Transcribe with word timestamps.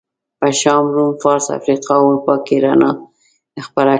په 0.39 0.47
شام، 0.61 0.85
روم، 0.95 1.11
فارس، 1.21 1.45
افریقا 1.57 1.93
او 1.99 2.05
اروپا 2.09 2.35
کې 2.45 2.55
رڼا 2.63 2.91
خپره 3.67 3.69
کړه. 3.75 3.89